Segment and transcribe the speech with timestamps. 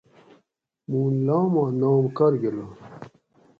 [0.89, 2.67] موں لاماں نام کارگلو